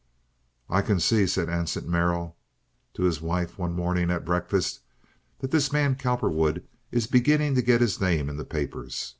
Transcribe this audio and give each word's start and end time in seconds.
"I 0.67 0.81
see," 0.97 1.27
said 1.27 1.47
Anson 1.47 1.87
Merrill 1.87 2.35
to 2.95 3.03
his 3.03 3.21
wife, 3.21 3.59
one 3.59 3.73
morning 3.73 4.09
at 4.09 4.25
breakfast, 4.25 4.79
"that 5.41 5.51
this 5.51 5.71
man 5.71 5.93
Cowperwood 5.93 6.65
is 6.91 7.05
beginning 7.05 7.53
to 7.53 7.61
get 7.61 7.81
his 7.81 8.01
name 8.01 8.27
in 8.27 8.37
the 8.37 8.43
papers." 8.43 9.09